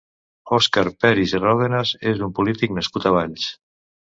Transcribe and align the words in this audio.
Òscar 0.55 0.83
Peris 1.03 1.35
i 1.39 1.41
Ròdenas 1.43 1.91
és 2.13 2.25
un 2.29 2.35
polític 2.41 2.77
nascut 2.79 3.07
a 3.07 3.13
Valls. 3.19 3.47